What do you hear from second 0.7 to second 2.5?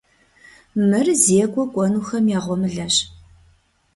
Мыр зекӏуэ кӏуэнухэм я